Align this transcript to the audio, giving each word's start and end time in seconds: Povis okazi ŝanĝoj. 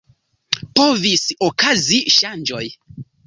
Povis 0.79 1.25
okazi 1.49 2.01
ŝanĝoj. 2.17 2.65